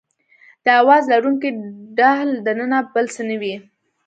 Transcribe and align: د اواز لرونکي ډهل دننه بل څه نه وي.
د 0.65 0.67
اواز 0.81 1.03
لرونکي 1.13 1.49
ډهل 1.97 2.29
دننه 2.47 2.79
بل 2.93 3.05
څه 3.15 3.21
نه 3.29 3.35
وي. 3.41 3.55